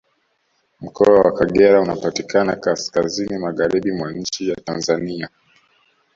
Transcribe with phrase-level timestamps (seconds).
[0.81, 5.29] Mkoa wa Kagera unapatikana Kaskazini Magharibi mwa nchi ya Tanzania